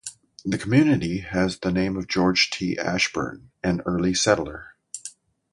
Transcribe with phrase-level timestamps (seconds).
[0.43, 2.75] The community has the name of George T.
[2.75, 4.73] Ashburn, an early settler.